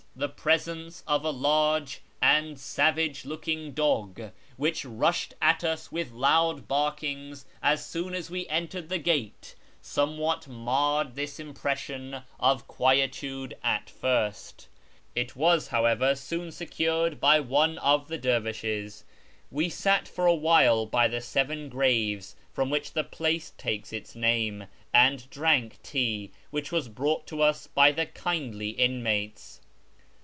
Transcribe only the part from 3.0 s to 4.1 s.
looking 286 A YEAR